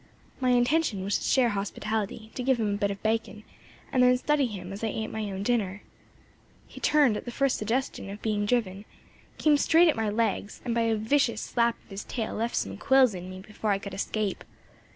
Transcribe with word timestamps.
My 0.39 0.49
intention 0.49 1.03
was 1.03 1.19
to 1.19 1.23
share 1.23 1.49
hospitality; 1.49 2.31
to 2.33 2.41
give 2.41 2.59
him 2.59 2.73
a 2.73 2.77
bit 2.77 2.89
of 2.89 3.03
bacon, 3.03 3.43
and 3.91 4.01
then 4.01 4.17
study 4.17 4.47
him 4.47 4.73
as 4.73 4.83
I 4.83 4.87
ate 4.87 5.09
my 5.11 5.29
own 5.31 5.43
dinner. 5.43 5.83
He 6.65 6.79
turned 6.79 7.17
at 7.17 7.25
the 7.25 7.31
first 7.31 7.59
suggestion 7.59 8.09
of 8.09 8.19
being 8.19 8.47
driven, 8.47 8.85
came 9.37 9.57
straight 9.57 9.89
at 9.89 9.95
my 9.95 10.09
legs, 10.09 10.59
and 10.65 10.73
by 10.73 10.81
a 10.89 10.95
vicious 10.95 11.39
slap 11.41 11.75
of 11.83 11.91
his 11.91 12.03
tail 12.03 12.33
left 12.33 12.55
some 12.55 12.71
of 12.71 12.77
his 12.79 12.87
quills 12.87 13.13
in 13.13 13.29
me 13.29 13.41
before 13.41 13.69
I 13.69 13.77
could 13.77 13.93
escape. 13.93 14.43